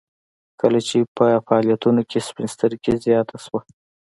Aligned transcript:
کله 0.61 0.79
چې 0.87 0.97
په 1.17 1.25
فعالیتونو 1.47 2.01
کې 2.09 2.19
سپین 2.27 2.47
سترګي 2.55 2.93
زیاته 3.05 3.37
شوه 3.45 3.59